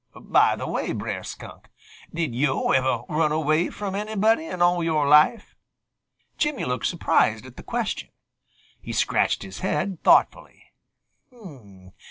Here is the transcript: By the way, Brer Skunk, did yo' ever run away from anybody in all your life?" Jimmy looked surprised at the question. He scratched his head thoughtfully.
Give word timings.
By 0.19 0.55
the 0.55 0.67
way, 0.67 0.93
Brer 0.93 1.21
Skunk, 1.21 1.67
did 2.11 2.33
yo' 2.33 2.71
ever 2.71 3.03
run 3.07 3.31
away 3.31 3.69
from 3.69 3.93
anybody 3.93 4.47
in 4.47 4.59
all 4.59 4.83
your 4.83 5.07
life?" 5.07 5.55
Jimmy 6.39 6.65
looked 6.65 6.87
surprised 6.87 7.45
at 7.45 7.55
the 7.55 7.61
question. 7.61 8.09
He 8.81 8.93
scratched 8.93 9.43
his 9.43 9.59
head 9.59 10.01
thoughtfully. 10.03 10.71